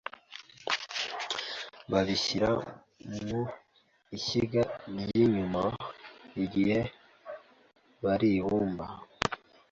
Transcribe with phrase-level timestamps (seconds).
[1.91, 2.49] Babishyira
[3.27, 3.41] mu
[4.17, 4.61] ishyiga
[4.99, 5.63] ry’inyuma
[6.43, 6.79] igihe
[8.03, 8.85] baribumba